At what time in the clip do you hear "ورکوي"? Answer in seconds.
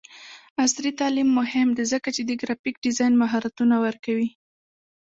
3.85-4.29